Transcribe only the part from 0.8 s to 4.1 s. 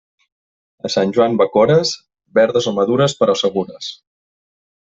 A Sant Joan, bacores; verdes o madures, però segures.